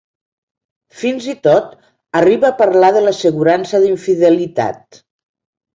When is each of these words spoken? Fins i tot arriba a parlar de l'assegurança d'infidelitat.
Fins 1.01 1.27
i 1.33 1.35
tot 1.49 1.75
arriba 2.23 2.49
a 2.51 2.57
parlar 2.63 2.91
de 2.99 3.07
l'assegurança 3.11 3.87
d'infidelitat. 3.87 5.05